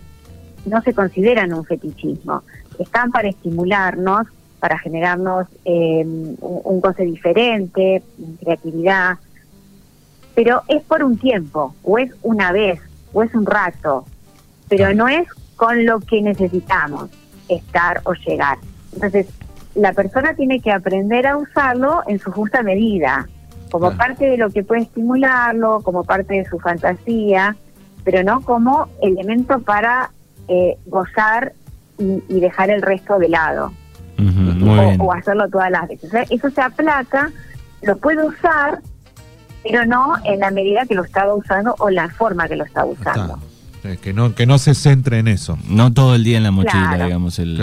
no 0.65 0.81
se 0.81 0.93
consideran 0.93 1.53
un 1.53 1.65
fetichismo, 1.65 2.43
están 2.79 3.11
para 3.11 3.29
estimularnos, 3.29 4.27
para 4.59 4.77
generarnos 4.79 5.47
eh, 5.65 6.05
un, 6.05 6.81
goce 6.81 7.03
diferente, 7.03 8.01
creatividad, 8.41 9.17
pero 10.35 10.63
es 10.67 10.81
por 10.83 11.03
un 11.03 11.17
tiempo, 11.17 11.75
o 11.83 11.97
es 11.97 12.11
una 12.21 12.51
vez, 12.51 12.79
o 13.11 13.23
es 13.23 13.33
un 13.35 13.45
rato, 13.45 14.05
pero 14.69 14.93
no 14.93 15.07
es 15.07 15.27
con 15.55 15.85
lo 15.85 15.99
que 15.99 16.21
necesitamos 16.21 17.09
estar 17.49 18.01
o 18.05 18.13
llegar. 18.13 18.57
Entonces, 18.93 19.27
la 19.75 19.93
persona 19.93 20.33
tiene 20.35 20.59
que 20.59 20.71
aprender 20.71 21.27
a 21.27 21.37
usarlo 21.37 22.01
en 22.07 22.19
su 22.19 22.31
justa 22.31 22.63
medida, 22.63 23.27
como 23.71 23.97
parte 23.97 24.25
de 24.25 24.37
lo 24.37 24.51
que 24.51 24.63
puede 24.63 24.83
estimularlo, 24.83 25.81
como 25.81 26.03
parte 26.03 26.35
de 26.35 26.45
su 26.45 26.59
fantasía, 26.59 27.55
pero 28.03 28.23
no 28.23 28.41
como 28.41 28.87
elemento 29.01 29.59
para 29.59 30.11
eh, 30.47 30.77
gozar 30.85 31.53
y, 31.97 32.39
dejar 32.39 32.69
el 32.69 32.81
resto 32.81 33.19
de 33.19 33.29
lado. 33.29 33.73
o, 34.99 35.13
hacerlo 35.13 35.49
todas 35.49 35.71
las 35.71 35.87
veces. 35.87 36.11
eso 36.29 36.49
se 36.49 36.61
aplaca, 36.61 37.31
lo 37.81 37.97
puede 37.97 38.25
usar, 38.25 38.79
pero 39.63 39.85
no 39.85 40.15
en 40.25 40.39
la 40.39 40.51
medida 40.51 40.85
que 40.85 40.95
lo 40.95 41.03
estaba 41.03 41.33
usando 41.33 41.75
o 41.79 41.89
la 41.89 42.09
forma 42.09 42.47
que 42.47 42.55
lo 42.55 42.65
está 42.65 42.85
usando. 42.85 43.39
Que 44.01 44.13
no, 44.13 44.33
que 44.33 44.45
no 44.45 44.57
se 44.59 44.75
centre 44.75 45.19
en 45.19 45.27
eso. 45.27 45.57
No 45.67 45.91
todo 45.91 46.15
el 46.15 46.23
día 46.23 46.37
en 46.37 46.43
la 46.43 46.51
mochila, 46.51 47.03
digamos, 47.03 47.37
el, 47.39 47.61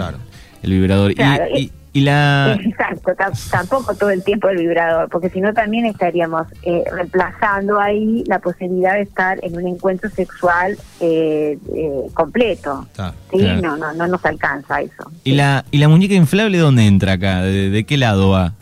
el 0.62 0.70
vibrador. 0.70 1.12
y, 1.12 1.22
y 1.58 1.72
la... 1.94 2.56
Exacto, 2.64 3.12
tampoco 3.50 3.94
todo 3.94 4.10
el 4.10 4.22
tiempo 4.22 4.48
el 4.48 4.58
vibrador, 4.58 5.08
porque 5.08 5.28
si 5.28 5.40
no 5.40 5.52
también 5.52 5.86
estaríamos 5.86 6.46
eh, 6.62 6.84
reemplazando 6.92 7.80
ahí 7.80 8.22
la 8.26 8.38
posibilidad 8.38 8.94
de 8.94 9.02
estar 9.02 9.38
en 9.44 9.56
un 9.56 9.66
encuentro 9.66 10.08
sexual 10.08 10.78
eh, 11.00 11.58
eh, 11.74 12.06
completo. 12.14 12.86
sí, 13.32 13.44
no, 13.60 13.76
no, 13.76 13.92
no 13.92 14.06
nos 14.06 14.24
alcanza 14.24 14.80
eso. 14.80 15.10
¿Y 15.24 15.34
la 15.34 15.64
y 15.72 15.78
la 15.78 15.88
muñeca 15.88 16.14
inflable 16.14 16.58
dónde 16.58 16.86
entra 16.86 17.14
acá? 17.14 17.42
¿De, 17.42 17.84
qué 17.84 17.96
lado 17.96 18.30
va? 18.30 18.52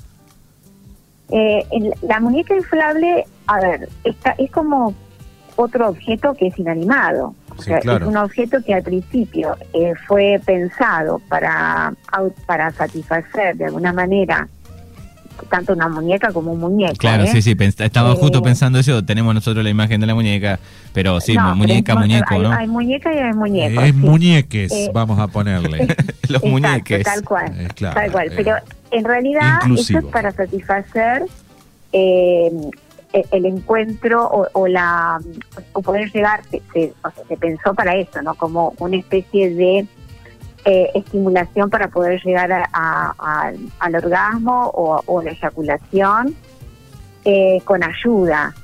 la 1.30 2.20
muñeca 2.20 2.56
inflable, 2.56 3.26
a 3.46 3.60
ver, 3.60 3.88
está, 4.04 4.30
es 4.38 4.50
como 4.50 4.94
otro 5.56 5.90
objeto 5.90 6.32
que 6.34 6.46
es 6.46 6.58
inanimado. 6.58 7.34
Es 7.66 8.02
un 8.02 8.16
objeto 8.16 8.58
que 8.64 8.74
al 8.74 8.82
principio 8.82 9.56
eh, 9.72 9.92
fue 10.06 10.40
pensado 10.44 11.20
para, 11.28 11.92
para 12.46 12.70
satisfacer 12.72 13.56
de 13.56 13.66
alguna 13.66 13.92
manera 13.92 14.48
tanto 15.48 15.72
una 15.72 15.88
muñeca 15.88 16.32
como 16.32 16.52
un 16.52 16.60
muñeco. 16.60 16.96
Claro, 16.96 17.24
¿eh? 17.24 17.28
sí, 17.28 17.42
sí, 17.42 17.56
estaba 17.78 18.14
justo 18.16 18.38
eh, 18.38 18.42
pensando 18.42 18.78
eso, 18.78 19.04
tenemos 19.04 19.34
nosotros 19.34 19.62
la 19.62 19.70
imagen 19.70 20.00
de 20.00 20.06
la 20.06 20.14
muñeca, 20.14 20.58
pero 20.92 21.20
sí, 21.20 21.36
muñeca, 21.54 21.94
muñeco, 21.94 22.38
¿no? 22.38 22.52
Hay 22.52 22.66
muñeca 22.66 23.14
y 23.14 23.18
hay 23.18 23.32
muñeco. 23.32 23.80
Es 23.80 23.94
muñeques, 23.94 24.90
vamos 24.92 25.18
a 25.18 25.28
ponerle. 25.28 25.94
Los 26.28 26.42
muñeques. 26.42 27.04
Tal 27.04 27.24
cual, 27.24 27.52
tal 27.76 28.12
cual. 28.12 28.32
Pero 28.36 28.56
en 28.90 29.04
realidad 29.04 29.60
eso 29.76 29.98
es 29.98 30.04
para 30.06 30.32
satisfacer 30.32 31.22
eh, 31.92 32.50
eh, 32.50 32.70
el 33.12 33.46
encuentro 33.46 34.28
o, 34.52 34.66
la 34.66 35.18
o 35.72 35.80
poder 35.80 36.10
llegar 36.12 36.42
se, 36.50 36.62
se, 36.72 37.36
pensó 37.38 37.74
para 37.74 37.94
eso 37.94 38.20
no 38.20 38.34
como 38.34 38.74
una 38.78 38.98
especie 38.98 39.54
de 39.54 39.86
eh, 40.64 40.90
estimulación 40.94 41.70
para 41.70 41.88
poder 41.88 42.22
llegar 42.22 42.52
a, 42.52 43.52
al 43.78 43.94
orgasmo 43.94 44.70
o, 44.74 45.22
la 45.22 45.30
eyaculación 45.30 46.34
eh, 47.24 47.62
con 47.64 47.82
ayuda. 47.82 48.54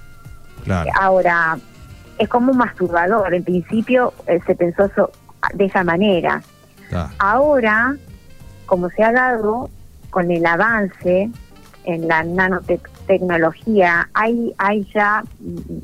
Ahora 0.94 1.56
es 2.18 2.28
como 2.28 2.52
un 2.52 2.58
masturbador. 2.58 3.32
En 3.34 3.44
principio 3.44 4.12
se 4.46 4.54
pensó 4.54 4.90
de 5.54 5.64
esa 5.64 5.84
manera. 5.84 6.42
Ahora 7.18 7.96
como 8.66 8.90
se 8.90 9.02
ha 9.02 9.12
dado 9.12 9.70
con 10.10 10.30
el 10.30 10.44
avance 10.46 11.30
en 11.84 12.08
la 12.08 12.22
nanotecnología, 12.22 12.93
hay, 14.14 14.54
hay 14.58 14.86
ya 14.94 15.22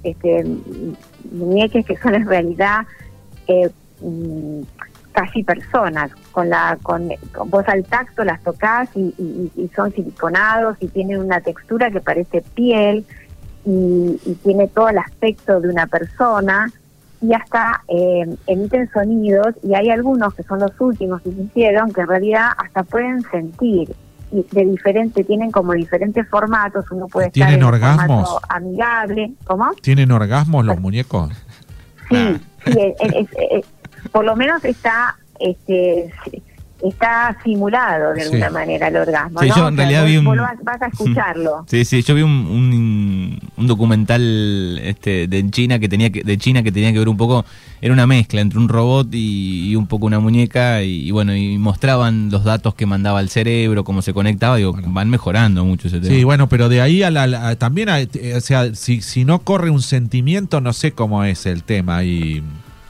este, 0.02 0.44
muñeques 1.30 1.86
que 1.86 1.96
son 1.96 2.14
en 2.14 2.26
realidad 2.26 2.86
eh, 3.46 3.70
mm, 4.00 4.62
casi 5.12 5.42
personas, 5.42 6.12
con 6.32 6.48
la 6.48 6.78
con, 6.82 7.10
vos 7.46 7.64
al 7.68 7.84
tacto 7.84 8.24
las 8.24 8.42
tocas 8.42 8.88
y, 8.94 9.70
son 9.74 9.92
siliconados 9.92 10.76
y 10.80 10.88
tienen 10.88 11.18
una 11.18 11.40
textura 11.40 11.90
que 11.90 12.00
parece 12.00 12.42
piel 12.54 13.04
y, 13.64 14.16
tiene 14.42 14.68
todo 14.68 14.88
el 14.88 14.98
aspecto 14.98 15.60
de 15.60 15.68
una 15.68 15.86
persona 15.86 16.70
y 17.20 17.34
hasta 17.34 17.82
eh, 17.88 18.34
emiten 18.46 18.90
sonidos 18.90 19.54
y 19.62 19.74
hay 19.74 19.90
algunos 19.90 20.34
que 20.34 20.42
son 20.42 20.60
los 20.60 20.80
últimos 20.80 21.20
que 21.22 21.32
se 21.32 21.42
hicieron 21.42 21.92
que 21.92 22.00
en 22.00 22.08
realidad 22.08 22.52
hasta 22.56 22.82
pueden 22.84 23.20
sentir 23.30 23.94
de 24.30 24.64
diferente, 24.64 25.24
tienen 25.24 25.50
como 25.50 25.72
diferentes 25.72 26.28
formatos, 26.28 26.84
uno 26.90 27.06
puede 27.08 27.30
¿Tienen 27.30 27.54
estar 27.54 27.68
en 27.68 27.74
orgasmos? 27.74 28.36
amigable, 28.48 29.32
¿cómo? 29.44 29.72
¿Tienen 29.82 30.12
orgasmos 30.12 30.64
los 30.64 30.80
muñecos? 30.80 31.30
Sí, 32.08 32.40
sí 32.66 32.94
por 34.12 34.24
lo 34.24 34.36
menos 34.36 34.64
está 34.64 35.16
este 35.38 36.12
está 36.82 37.36
simulado 37.42 38.14
de 38.14 38.22
alguna 38.22 38.50
manera 38.50 38.88
el 38.88 38.96
orgasmo. 38.96 39.42
yo 39.42 39.68
en 39.68 39.76
realidad 39.76 40.04
vi 40.06 40.16
un... 40.16 40.24
vas, 40.24 40.82
a 40.82 40.86
escucharlo. 40.86 41.64
Sí, 41.68 41.84
sí, 41.84 42.02
yo 42.02 42.14
vi 42.14 42.22
un, 42.22 43.38
un, 43.56 43.66
documental 43.66 44.78
este, 44.82 45.28
de 45.28 45.50
China 45.50 45.78
que 45.78 45.88
tenía 45.88 46.10
que, 46.10 46.22
de 46.22 46.38
China 46.38 46.62
que 46.62 46.72
tenía 46.72 46.92
que 46.92 46.98
ver 46.98 47.08
un 47.08 47.16
poco, 47.16 47.44
era 47.80 47.92
una 47.92 48.06
mezcla 48.06 48.40
entre 48.40 48.58
un 48.58 48.68
robot 48.68 49.08
y, 49.12 49.74
un 49.76 49.86
poco 49.86 50.06
una 50.06 50.20
muñeca 50.20 50.82
y, 50.82 51.10
bueno, 51.10 51.34
y 51.34 51.58
mostraban 51.58 52.30
los 52.30 52.44
datos 52.44 52.74
que 52.74 52.86
mandaba 52.86 53.20
el 53.20 53.28
cerebro, 53.28 53.84
cómo 53.84 54.02
se 54.02 54.12
conectaba, 54.12 54.56
digo, 54.56 54.74
van 54.86 55.10
mejorando 55.10 55.64
mucho 55.64 55.88
ese 55.88 56.00
tema. 56.00 56.14
Sí, 56.14 56.24
bueno, 56.24 56.48
pero 56.48 56.68
de 56.68 56.80
ahí 56.80 57.02
a 57.02 57.10
la, 57.10 57.56
también, 57.56 57.88
eh, 57.88 58.34
o 58.36 58.40
sea, 58.40 58.74
si, 58.74 59.02
si 59.02 59.24
no 59.24 59.40
corre 59.40 59.70
un 59.70 59.82
sentimiento, 59.82 60.60
no 60.60 60.72
sé 60.72 60.92
cómo 60.92 61.24
es 61.24 61.46
el 61.46 61.62
tema 61.62 61.98
ahí 61.98 62.42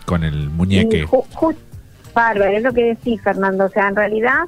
con 0.04 0.24
el 0.24 0.50
muñeque. 0.50 1.06
Bárbaro, 2.20 2.50
es 2.50 2.62
lo 2.62 2.72
que 2.72 2.84
decís, 2.84 3.20
Fernando. 3.22 3.64
O 3.64 3.68
sea, 3.70 3.88
en 3.88 3.96
realidad, 3.96 4.44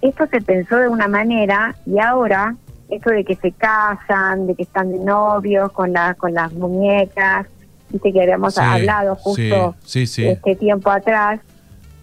esto 0.00 0.26
se 0.28 0.40
pensó 0.40 0.76
de 0.76 0.88
una 0.88 1.08
manera 1.08 1.76
y 1.84 1.98
ahora, 1.98 2.56
esto 2.88 3.10
de 3.10 3.24
que 3.24 3.36
se 3.36 3.52
casan, 3.52 4.46
de 4.46 4.54
que 4.54 4.62
están 4.62 4.90
de 4.90 4.98
novios 4.98 5.72
con, 5.72 5.92
la, 5.92 6.14
con 6.14 6.32
las 6.32 6.52
muñecas, 6.54 7.46
viste 7.90 8.12
que 8.12 8.22
habíamos 8.22 8.56
hablado 8.56 9.14
justo 9.16 9.74
este 9.84 10.56
tiempo 10.56 10.90
atrás. 10.90 11.40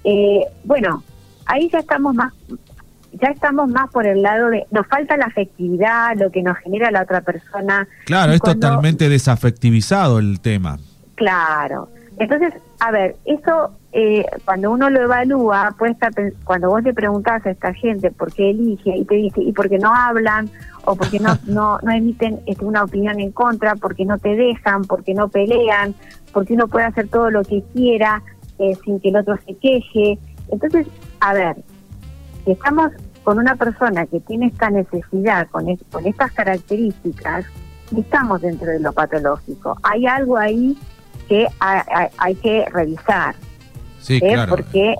Eh, 0.03 0.45
bueno, 0.63 1.03
ahí 1.45 1.69
ya 1.69 1.79
estamos 1.79 2.13
más 2.13 2.33
ya 3.21 3.29
estamos 3.29 3.69
más 3.69 3.91
por 3.91 4.07
el 4.07 4.23
lado 4.23 4.49
de 4.49 4.65
nos 4.71 4.87
falta 4.87 5.15
la 5.17 5.25
afectividad, 5.25 6.15
lo 6.17 6.31
que 6.31 6.41
nos 6.41 6.57
genera 6.57 6.89
la 6.89 7.03
otra 7.03 7.21
persona. 7.21 7.87
Claro, 8.05 8.33
es 8.33 8.41
totalmente 8.41 9.07
desafectivizado 9.07 10.17
el 10.17 10.39
tema. 10.39 10.79
Claro. 11.15 11.89
Entonces, 12.17 12.53
a 12.83 12.91
ver, 12.91 13.15
eso 13.23 13.71
eh, 13.93 14.25
cuando 14.43 14.69
uno 14.69 14.89
lo 14.89 15.03
evalúa, 15.03 15.73
puede 15.79 15.93
estar, 15.93 16.11
cuando 16.43 16.67
vos 16.67 16.83
le 16.83 16.93
preguntás 16.93 17.45
a 17.45 17.51
esta 17.51 17.73
gente 17.73 18.11
por 18.11 18.33
qué 18.33 18.49
elige 18.49 18.97
y 18.97 19.05
te 19.05 19.15
dice, 19.15 19.41
y 19.41 19.53
por 19.53 19.69
qué 19.69 19.79
no 19.79 19.95
hablan, 19.95 20.49
o 20.83 20.93
porque 20.97 21.17
no, 21.17 21.29
no, 21.47 21.79
no 21.81 21.91
emiten 21.93 22.41
este, 22.45 22.65
una 22.65 22.83
opinión 22.83 23.21
en 23.21 23.31
contra, 23.31 23.77
porque 23.77 24.03
no 24.03 24.17
te 24.17 24.35
dejan, 24.35 24.83
porque 24.83 25.13
no 25.13 25.29
pelean, 25.29 25.95
porque 26.33 26.55
uno 26.55 26.67
puede 26.67 26.87
hacer 26.87 27.07
todo 27.07 27.29
lo 27.29 27.43
que 27.43 27.63
quiera 27.73 28.21
eh, 28.59 28.75
sin 28.83 28.99
que 28.99 29.09
el 29.09 29.15
otro 29.15 29.37
se 29.47 29.55
queje. 29.55 30.19
Entonces, 30.49 30.85
a 31.21 31.33
ver, 31.33 31.55
si 32.43 32.51
estamos 32.51 32.91
con 33.23 33.39
una 33.39 33.55
persona 33.55 34.05
que 34.07 34.19
tiene 34.19 34.47
esta 34.47 34.69
necesidad, 34.69 35.47
con, 35.51 35.73
con 35.89 36.05
estas 36.05 36.33
características, 36.33 37.45
estamos 37.95 38.41
dentro 38.41 38.67
de 38.67 38.81
lo 38.81 38.91
patológico. 38.91 39.77
Hay 39.83 40.05
algo 40.05 40.37
ahí 40.37 40.77
que 41.27 41.47
hay 42.17 42.35
que 42.35 42.65
revisar. 42.71 43.35
Sí, 43.99 44.17
¿eh? 44.17 44.33
claro. 44.33 44.55
Porque 44.55 44.95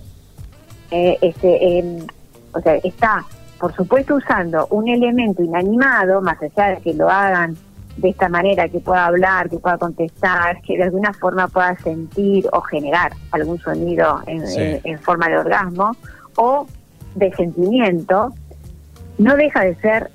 eh, 0.91 1.17
este, 1.21 1.79
em, 1.79 2.07
o 2.53 2.61
sea, 2.61 2.75
está, 2.75 3.25
por 3.59 3.73
supuesto, 3.75 4.15
usando 4.15 4.67
un 4.67 4.87
elemento 4.87 5.43
inanimado, 5.43 6.21
más 6.21 6.41
allá 6.41 6.75
de 6.75 6.77
que 6.81 6.93
lo 6.93 7.09
hagan 7.09 7.57
de 7.97 8.09
esta 8.09 8.27
manera, 8.27 8.67
que 8.69 8.79
pueda 8.79 9.05
hablar, 9.05 9.49
que 9.49 9.59
pueda 9.59 9.77
contestar, 9.77 10.61
que 10.61 10.77
de 10.77 10.83
alguna 10.83 11.13
forma 11.13 11.47
pueda 11.47 11.77
sentir 11.77 12.47
o 12.51 12.61
generar 12.61 13.13
algún 13.31 13.59
sonido 13.59 14.21
en 14.25 14.99
forma 14.99 15.29
de 15.29 15.37
orgasmo 15.37 15.95
o 16.35 16.65
de 17.13 17.31
sentimiento, 17.33 18.33
no 19.19 19.35
deja 19.35 19.61
de 19.61 19.75
ser 19.75 20.09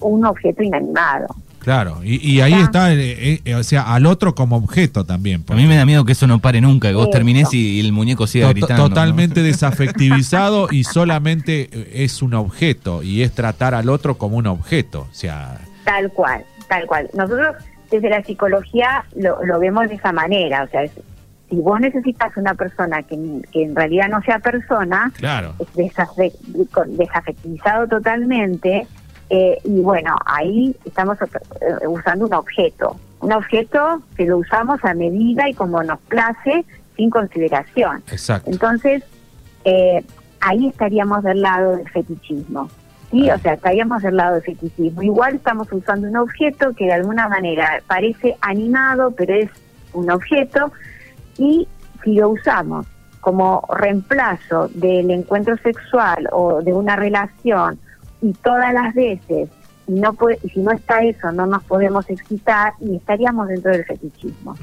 un 0.00 0.24
objeto 0.26 0.62
inanimado. 0.62 1.26
Claro, 1.62 2.00
y, 2.02 2.40
ahí 2.40 2.54
está, 2.54 2.92
eh, 2.92 3.40
eh, 3.44 3.54
o 3.54 3.62
sea, 3.62 3.94
al 3.94 4.06
otro 4.06 4.34
como 4.34 4.56
objeto 4.56 5.04
también. 5.04 5.44
A 5.48 5.54
mí 5.54 5.66
me 5.66 5.76
da 5.76 5.86
miedo 5.86 6.04
que 6.04 6.10
eso 6.10 6.26
no 6.26 6.40
pare 6.40 6.60
nunca, 6.60 6.88
que 6.88 6.94
vos 6.94 7.08
termines 7.10 7.54
y, 7.54 7.78
el 7.78 7.92
muñeco 7.92 8.26
siga 8.26 8.48
gritando. 8.48 8.88
Totalmente 8.88 9.42
desafectivizado 9.44 10.66
y 10.72 10.82
solamente 10.82 11.68
eh, 11.70 12.04
es 12.04 12.20
un 12.20 12.34
objeto 12.34 13.04
y 13.04 13.22
es 13.22 13.32
tratar 13.32 13.76
al 13.76 13.90
otro 13.90 14.18
como 14.18 14.38
un 14.38 14.48
objeto, 14.48 15.06
o 15.08 15.14
sea... 15.14 15.60
Tal 15.84 16.10
cual, 16.10 16.44
tal 16.68 16.84
cual. 16.86 17.08
Nosotros 17.14 17.54
desde 17.92 18.10
la 18.10 18.24
psicología 18.24 19.04
lo, 19.14 19.60
vemos 19.60 19.88
de 19.88 19.94
esa 19.94 20.10
manera, 20.10 20.64
o 20.64 20.68
sea, 20.68 20.82
si 21.48 21.56
vos 21.56 21.78
necesitas 21.78 22.36
una 22.36 22.54
persona 22.54 23.04
que, 23.04 23.14
en 23.14 23.76
realidad 23.76 24.08
no 24.08 24.20
sea 24.22 24.40
persona, 24.40 25.12
claro. 25.16 25.54
es 25.60 25.68
desafectivizado 26.96 27.86
totalmente 27.86 28.88
eh, 29.34 29.58
y 29.64 29.80
bueno, 29.80 30.14
ahí 30.26 30.76
estamos 30.84 31.16
eh, 31.22 31.86
usando 31.88 32.26
un 32.26 32.34
objeto, 32.34 32.98
un 33.20 33.32
objeto 33.32 34.02
que 34.14 34.26
lo 34.26 34.36
usamos 34.36 34.84
a 34.84 34.92
medida 34.92 35.48
y 35.48 35.54
como 35.54 35.82
nos 35.82 35.98
place, 36.00 36.66
sin 36.98 37.08
consideración. 37.08 38.02
Exacto. 38.12 38.50
Entonces, 38.50 39.02
eh, 39.64 40.04
ahí 40.42 40.66
estaríamos 40.66 41.22
del 41.22 41.40
lado 41.40 41.78
del 41.78 41.88
fetichismo. 41.88 42.68
Sí, 43.10 43.30
o 43.30 43.38
sea, 43.38 43.54
estaríamos 43.54 44.02
del 44.02 44.18
lado 44.18 44.34
del 44.34 44.42
fetichismo. 44.42 45.02
Igual 45.02 45.36
estamos 45.36 45.72
usando 45.72 46.08
un 46.08 46.16
objeto 46.18 46.74
que 46.74 46.84
de 46.84 46.92
alguna 46.92 47.26
manera 47.26 47.82
parece 47.86 48.36
animado, 48.42 49.12
pero 49.12 49.32
es 49.32 49.48
un 49.94 50.10
objeto, 50.10 50.72
y 51.38 51.66
si 52.04 52.16
lo 52.16 52.28
usamos 52.28 52.84
como 53.22 53.66
reemplazo 53.78 54.68
del 54.74 55.10
encuentro 55.10 55.56
sexual 55.56 56.28
o 56.32 56.60
de 56.60 56.74
una 56.74 56.96
relación 56.96 57.78
y 58.22 58.32
todas 58.32 58.72
las 58.72 58.94
veces 58.94 59.50
no 59.86 60.14
puede, 60.14 60.38
y 60.44 60.48
si 60.50 60.60
no 60.60 60.70
está 60.72 61.02
eso 61.02 61.32
no 61.32 61.46
nos 61.46 61.62
podemos 61.64 62.08
excitar 62.08 62.74
y 62.80 62.96
estaríamos 62.96 63.48
dentro 63.48 63.72
del 63.72 63.84
fetichismo. 63.84 64.56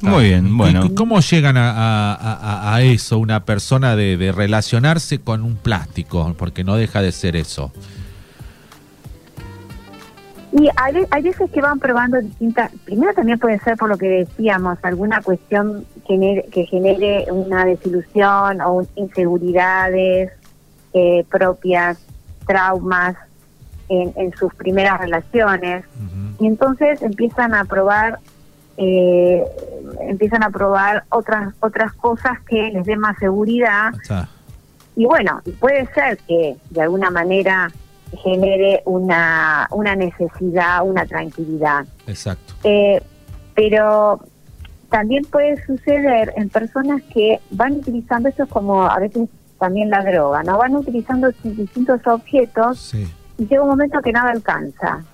Muy 0.00 0.24
bien, 0.24 0.56
bueno. 0.56 0.94
¿Cómo 0.94 1.20
llegan 1.20 1.56
a, 1.56 2.78
eso 2.82 3.18
una 3.18 3.44
persona 3.44 3.96
de, 3.96 4.32
relacionarse 4.34 5.18
con 5.18 5.42
un 5.42 5.56
plástico? 5.56 6.34
Porque 6.38 6.62
no 6.64 6.76
deja 6.76 7.00
de 7.00 7.12
ser 7.12 7.36
eso. 7.36 7.72
Y 10.52 10.68
hay, 10.76 11.22
veces 11.22 11.50
que 11.50 11.60
van 11.60 11.80
probando 11.80 12.20
distintas. 12.20 12.70
Primero 12.84 13.12
también 13.12 13.40
puede 13.40 13.58
ser 13.58 13.76
por 13.76 13.88
lo 13.88 13.98
que 13.98 14.06
decíamos, 14.06 14.78
alguna 14.82 15.20
cuestión 15.20 15.84
que 16.06 16.66
genere, 16.70 17.26
una 17.32 17.64
desilusión 17.64 18.60
o 18.60 18.86
inseguridades 18.94 20.30
eh, 20.92 21.24
propias, 21.28 21.98
traumas 22.46 23.16
en, 23.88 24.32
sus 24.36 24.54
primeras 24.54 25.00
relaciones. 25.00 25.84
Y 26.38 26.46
entonces 26.46 27.02
empiezan 27.02 27.54
a 27.54 27.64
probar 27.64 28.18
eh, 28.76 29.44
empiezan 30.00 30.42
a 30.42 30.50
probar 30.50 31.04
otras 31.10 31.54
otras 31.60 31.92
cosas 31.92 32.40
que 32.48 32.70
les 32.70 32.84
den 32.84 32.98
más 32.98 33.16
seguridad. 33.18 33.92
Y 34.96 35.06
bueno, 35.06 35.40
puede 35.60 35.86
ser 35.92 36.18
que 36.18 36.56
de 36.70 36.82
alguna 36.82 37.10
manera 37.10 37.70
genere 38.22 38.82
una, 38.84 39.66
una 39.70 39.96
necesidad, 39.96 40.86
una 40.86 41.04
tranquilidad. 41.06 41.84
Exacto. 42.06 42.54
Eh, 42.62 43.02
pero 43.54 44.20
también 44.88 45.24
puede 45.24 45.64
suceder 45.66 46.32
en 46.36 46.48
personas 46.48 47.02
que 47.12 47.40
van 47.50 47.72
utilizando, 47.72 48.28
esto 48.28 48.44
es 48.44 48.48
como 48.48 48.84
a 48.84 48.98
veces 49.00 49.28
también 49.58 49.90
la 49.90 50.02
droga, 50.02 50.42
¿no? 50.42 50.58
Van 50.58 50.74
utilizando 50.76 51.30
distintos 51.42 52.00
objetos 52.06 52.94
y 52.94 53.46
llega 53.46 53.62
un 53.62 53.70
momento 53.70 54.00
que 54.02 54.12
nada 54.12 54.30
alcanza 54.30 55.04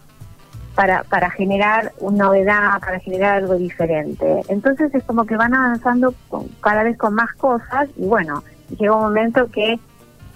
para, 0.75 1.03
para 1.05 1.31
generar 1.31 1.93
una 1.99 2.25
novedad, 2.25 2.81
para 2.81 2.99
generar 3.01 3.39
algo 3.39 3.55
diferente. 3.55 4.43
Entonces 4.49 4.95
es 4.95 5.05
como 5.05 5.25
que 5.25 5.37
van 5.37 5.55
avanzando 5.55 6.15
con, 6.29 6.49
cada 6.61 6.83
vez 6.83 6.97
con 6.97 7.15
más 7.15 7.33
cosas 7.35 7.89
y 7.97 8.07
bueno, 8.07 8.43
llega 8.79 8.95
un 8.95 9.03
momento 9.03 9.51
que 9.51 9.79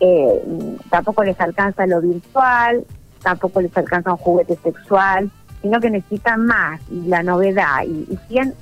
eh, 0.01 0.77
tampoco 0.91 1.25
les 1.25 1.41
alcanza 1.41 1.87
lo 1.87 2.01
virtual, 2.01 2.85
tampoco 3.23 3.61
les 3.61 3.77
alcanza 3.77 4.13
un 4.13 4.19
juguete 4.19 4.57
sexual, 4.57 5.31
sino 5.63 5.81
que 5.81 5.91
necesitan 5.91 6.45
más 6.45 6.81
y 6.91 7.07
la 7.07 7.23
novedad 7.23 7.85
y, 7.87 8.07
y 8.11 8.19
siguen 8.29 8.55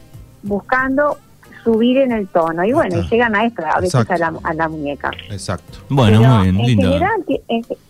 buscando 0.42 1.18
subir 1.62 1.98
en 1.98 2.12
el 2.12 2.28
tono. 2.28 2.64
Y 2.64 2.72
bueno, 2.72 3.02
llegan 3.08 3.34
a 3.34 3.44
esto, 3.44 3.62
a 3.64 3.80
veces 3.80 4.08
a 4.08 4.18
la, 4.18 4.34
a 4.42 4.54
la, 4.54 4.68
muñeca. 4.68 5.10
Exacto. 5.30 5.78
Bueno, 5.88 6.20
muy 6.20 6.42
bien, 6.42 6.60
en 6.60 6.66
lindo. 6.66 6.92
General, 6.92 7.24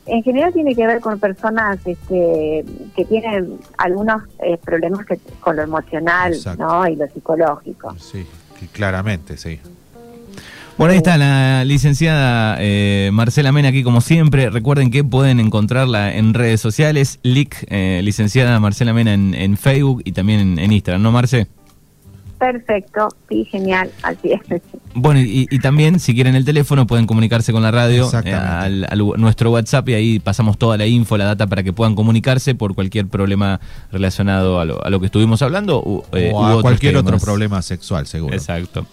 en, 0.07 0.23
general 0.23 0.53
tiene 0.53 0.75
que 0.75 0.87
ver 0.87 1.01
con 1.01 1.19
personas 1.19 1.79
este, 1.85 2.65
que 2.95 3.05
tienen 3.05 3.59
algunos 3.79 4.23
eh, 4.45 4.59
problemas 4.63 5.07
con 5.41 5.57
lo 5.57 5.63
emocional 5.63 6.35
¿no? 6.59 6.87
y 6.87 6.97
lo 6.97 7.07
psicológico. 7.09 7.95
Sí, 7.99 8.27
claramente, 8.73 9.37
sí. 9.37 9.61
Bueno, 10.79 10.93
ahí 10.93 10.97
está 10.97 11.19
la 11.19 11.65
licenciada 11.65 12.57
eh, 12.59 13.11
Marcela 13.13 13.53
Mena 13.53 13.69
aquí 13.69 13.83
como 13.83 14.01
siempre. 14.01 14.49
Recuerden 14.49 14.91
que 14.91 15.05
pueden 15.05 15.39
encontrarla 15.39 16.15
en 16.15 16.33
redes 16.33 16.61
sociales, 16.61 17.21
LIC, 17.23 17.67
eh, 17.69 18.01
licenciada 18.03 18.59
Marcela 18.59 18.95
Mena 18.95 19.13
en, 19.13 19.57
Facebook 19.59 20.03
y 20.05 20.13
también 20.13 20.41
en, 20.41 20.59
en 20.59 20.73
Instagram, 20.73 21.03
¿no, 21.03 21.13
Marce? 21.13 21.47
Perfecto, 22.43 23.07
sí, 23.29 23.45
genial, 23.45 23.89
así 24.03 24.33
es. 24.33 24.61
Bueno, 24.97 25.21
y, 25.23 25.47
también, 25.61 26.01
si 26.01 26.13
quieren 26.13 26.35
el 26.35 26.45
teléfono, 26.45 26.89
pueden 26.89 27.07
comunicarse 27.07 27.53
con 27.53 27.63
la 27.63 27.71
radio, 27.71 28.11
eh, 28.25 28.35
al, 28.35 28.89
nuestro 29.17 29.53
WhatsApp, 29.53 29.89
y 29.91 29.95
ahí 29.95 30.19
pasamos 30.19 30.59
toda 30.59 30.77
la 30.77 30.85
info, 30.85 31.17
la 31.17 31.25
data 31.25 31.47
para 31.47 31.63
que 31.63 31.73
puedan 31.73 31.95
comunicarse 31.95 32.57
por 32.57 32.75
cualquier 32.75 33.07
problema 33.07 33.61
relacionado 33.93 34.59
a 34.59 34.65
lo, 34.65 34.99
que 34.99 35.07
estuvimos 35.07 35.41
hablando. 35.41 35.79
o 35.79 36.05
eh, 36.17 36.33
a 36.35 36.61
cualquier 36.61 36.97
otro 36.97 37.17
problema 37.19 37.63
sexual, 37.63 38.09
seguro. 38.09 38.35
Exacto. 38.35 38.89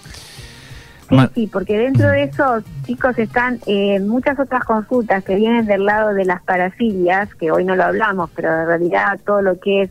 Sí, 1.09 1.15
sí, 1.33 1.49
porque 1.51 1.75
dentro 1.75 2.07
de 2.07 2.25
eso, 2.25 2.62
chicos, 2.85 3.17
están 3.17 3.59
eh, 3.65 3.99
muchas 3.99 4.39
otras 4.39 4.63
consultas 4.63 5.23
que 5.23 5.33
vienen 5.33 5.65
del 5.65 5.85
lado 5.85 6.13
de 6.13 6.23
las 6.23 6.43
parafilias, 6.43 7.33
que 7.33 7.49
hoy 7.49 7.65
no 7.65 7.75
lo 7.75 7.85
hablamos, 7.85 8.29
pero 8.35 8.62
en 8.62 8.67
realidad 8.67 9.19
todo 9.25 9.41
lo 9.41 9.59
que 9.59 9.81
es, 9.81 9.89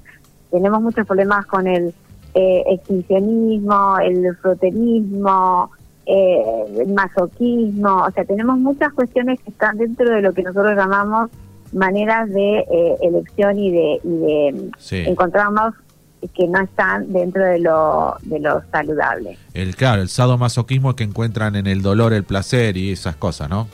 tenemos 0.53 0.81
muchos 0.81 1.05
problemas 1.09 1.45
con 1.47 1.67
el 1.67 1.93
eh, 2.41 2.63
exhibicionismo, 2.69 3.99
el 3.99 4.37
froterismo, 4.37 5.73
eh, 6.07 6.41
el 6.79 6.95
masoquismo, 6.95 8.05
o 8.05 8.11
sea, 8.13 8.25
tenemos 8.25 8.59
muchas 8.59 8.93
cuestiones 8.93 9.41
que 9.41 9.51
están 9.51 9.77
dentro 9.77 10.09
de 10.09 10.23
lo 10.23 10.33
que 10.33 10.45
nosotros 10.45 10.77
llamamos 10.77 11.31
maneras 11.73 12.31
de 12.31 12.59
eh, 12.61 12.97
elección 13.03 13.59
y 13.59 13.73
de, 13.73 14.01
y 14.05 14.17
de 14.19 14.71
encontramos 15.11 15.75
que 16.33 16.47
no 16.47 16.61
están 16.61 17.13
dentro 17.13 17.45
de 17.45 17.59
lo, 17.59 18.17
de 18.23 18.39
lo 18.39 18.63
saludable. 18.71 19.37
El 19.53 19.75
claro, 19.75 20.01
el 20.01 20.09
sadomasoquismo 20.09 20.95
que 20.95 21.03
encuentran 21.03 21.57
en 21.57 21.67
el 21.67 21.83
dolor, 21.83 22.13
el 22.13 22.23
placer 22.23 22.77
y 22.77 22.93
esas 22.93 23.17
cosas, 23.17 23.51
¿no? 23.51 23.67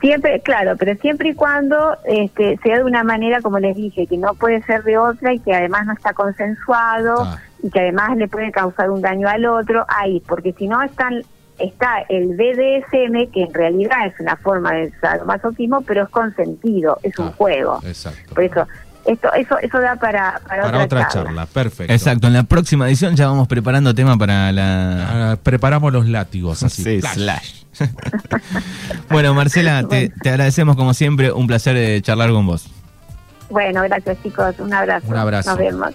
Siempre, 0.00 0.40
claro, 0.40 0.76
pero 0.76 0.94
siempre 1.00 1.30
y 1.30 1.34
cuando 1.34 1.96
este, 2.04 2.58
sea 2.62 2.78
de 2.78 2.84
una 2.84 3.02
manera, 3.02 3.40
como 3.40 3.58
les 3.58 3.76
dije, 3.76 4.06
que 4.06 4.18
no 4.18 4.34
puede 4.34 4.62
ser 4.62 4.82
de 4.82 4.98
otra 4.98 5.32
y 5.32 5.38
que 5.38 5.54
además 5.54 5.86
no 5.86 5.94
está 5.94 6.12
consensuado 6.12 7.22
ah. 7.22 7.40
y 7.62 7.70
que 7.70 7.80
además 7.80 8.16
le 8.16 8.28
puede 8.28 8.52
causar 8.52 8.90
un 8.90 9.00
daño 9.00 9.28
al 9.28 9.46
otro, 9.46 9.86
ahí, 9.88 10.22
porque 10.26 10.52
si 10.52 10.68
no 10.68 10.82
están 10.82 11.22
está 11.58 12.04
el 12.08 12.36
BDSM, 12.36 13.32
que 13.32 13.44
en 13.44 13.54
realidad 13.54 14.06
es 14.06 14.20
una 14.20 14.36
forma 14.36 14.72
de 14.72 14.92
masoquismo, 15.24 15.80
pero 15.82 16.04
es 16.04 16.10
consentido, 16.10 16.98
es 17.02 17.18
un 17.18 17.28
ah, 17.28 17.34
juego. 17.36 17.80
Exacto. 17.82 18.34
Por 18.34 18.44
eso, 18.44 18.66
esto, 19.06 19.32
eso, 19.32 19.58
eso 19.58 19.80
da 19.80 19.96
para, 19.96 20.40
para, 20.46 20.84
otra, 20.84 21.08
charla. 21.08 21.46
Perfecto. 21.46 21.92
Exacto, 21.92 22.26
en 22.26 22.34
la 22.34 22.42
próxima 22.42 22.86
edición 22.88 23.16
ya 23.16 23.28
vamos 23.28 23.48
preparando 23.48 23.94
tema 23.94 24.18
para 24.18 24.52
la... 24.52 25.32
Ah, 25.32 25.36
preparamos 25.42 25.92
los 25.92 26.06
látigos, 26.06 26.62
así. 26.62 26.82
Sí, 26.82 27.00
slash. 27.00 27.65
bueno, 29.10 29.34
Marcela, 29.34 29.86
te, 29.88 30.08
te, 30.08 30.30
agradecemos 30.30 30.76
como 30.76 30.94
siempre, 30.94 31.32
un 31.32 31.46
placer 31.46 31.74
de 31.74 32.00
charlar 32.02 32.30
con 32.30 32.46
vos. 32.46 32.68
Bueno, 33.50 33.82
gracias 33.82 34.18
chicos, 34.22 34.56
un 34.58 34.72
abrazo. 34.72 35.06
Un 35.08 35.16
abrazo. 35.16 35.50
Nos 35.50 35.58
vemos. 35.58 35.94